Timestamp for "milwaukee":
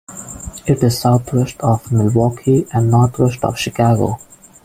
1.91-2.65